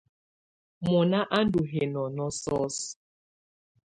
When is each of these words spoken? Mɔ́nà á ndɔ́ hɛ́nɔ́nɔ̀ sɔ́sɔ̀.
Mɔ́nà 0.85 1.19
á 1.37 1.39
ndɔ́ 1.45 1.63
hɛ́nɔ́nɔ̀ 1.71 2.29
sɔ́sɔ̀. 2.41 2.89